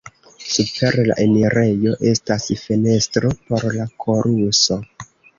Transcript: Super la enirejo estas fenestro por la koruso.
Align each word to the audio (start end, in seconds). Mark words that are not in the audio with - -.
Super 0.51 0.95
la 1.09 1.17
enirejo 1.25 1.91
estas 2.11 2.47
fenestro 2.61 3.29
por 3.51 3.67
la 3.75 3.85
koruso. 4.07 4.79